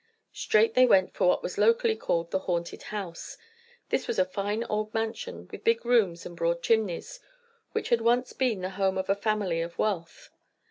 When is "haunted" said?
2.39-2.81